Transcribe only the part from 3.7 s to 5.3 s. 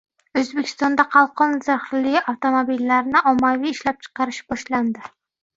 ishlab chiqarish boshlandi